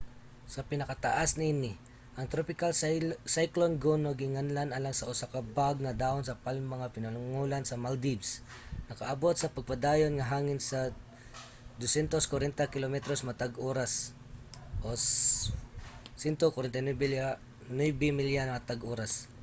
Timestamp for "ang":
2.17-2.27